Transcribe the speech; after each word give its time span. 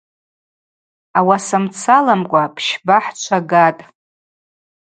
Ауаса 1.17 1.57
мцы 1.63 1.89
аламкӏва 1.97 2.43
пщба 2.55 2.97
хӏчвагатӏ. 3.03 3.81